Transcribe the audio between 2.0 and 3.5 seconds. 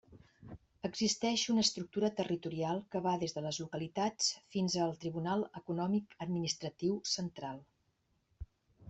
territorial que va des de